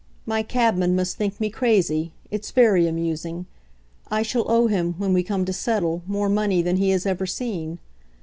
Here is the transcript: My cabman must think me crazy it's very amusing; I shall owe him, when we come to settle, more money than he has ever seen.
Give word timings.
My 0.25 0.41
cabman 0.41 0.95
must 0.95 1.15
think 1.15 1.39
me 1.39 1.51
crazy 1.51 2.11
it's 2.31 2.49
very 2.49 2.87
amusing; 2.87 3.45
I 4.09 4.23
shall 4.23 4.49
owe 4.49 4.65
him, 4.65 4.95
when 4.97 5.13
we 5.13 5.21
come 5.21 5.45
to 5.45 5.53
settle, 5.53 6.01
more 6.07 6.27
money 6.27 6.63
than 6.63 6.77
he 6.77 6.89
has 6.89 7.05
ever 7.05 7.27
seen. 7.27 7.77